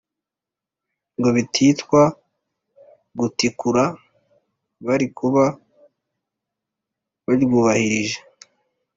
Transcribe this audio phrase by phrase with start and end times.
[1.17, 2.01] ngo bititwa
[3.19, 3.83] “gutikura”
[4.85, 5.43] bari kuba
[7.25, 8.19] baryubahirije?